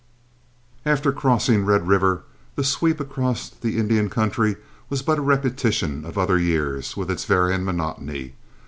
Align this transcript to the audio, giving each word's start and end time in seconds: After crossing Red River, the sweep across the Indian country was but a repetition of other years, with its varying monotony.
After 0.83 1.11
crossing 1.11 1.63
Red 1.63 1.87
River, 1.87 2.23
the 2.55 2.63
sweep 2.63 2.99
across 2.99 3.49
the 3.49 3.77
Indian 3.77 4.09
country 4.09 4.55
was 4.89 5.03
but 5.03 5.19
a 5.19 5.21
repetition 5.21 6.05
of 6.05 6.17
other 6.17 6.39
years, 6.39 6.97
with 6.97 7.11
its 7.11 7.25
varying 7.25 7.63
monotony. 7.63 8.33